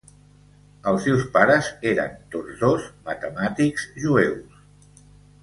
Els 0.91 1.03
seus 1.07 1.25
pares 1.35 1.69
eren 1.91 2.15
tots 2.37 2.57
dos 2.63 2.89
matemàtics 3.11 3.87
jueus. 4.07 5.07